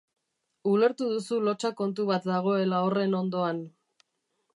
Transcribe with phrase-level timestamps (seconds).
[0.69, 3.61] Ulertu duzu lotsa kontu bat dagoela horren hondoan.